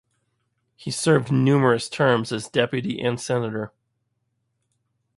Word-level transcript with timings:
He 0.75 0.89
served 0.89 1.31
numerous 1.31 1.87
terms 1.87 2.31
as 2.31 2.49
deputy 2.49 2.99
and 2.99 3.21
senator. 3.21 3.71